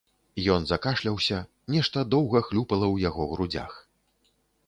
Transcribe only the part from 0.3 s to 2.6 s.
Ён закашляўся, нешта доўга